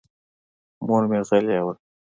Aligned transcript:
مور 0.85 1.03
مې 1.09 1.19
غلې 1.27 1.57
وه. 1.65 1.73